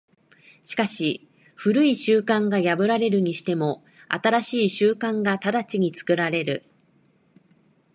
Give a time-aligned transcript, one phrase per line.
[0.65, 6.65] しかし旧い習慣が破られるにしても、新しい習慣が直ちに作られる。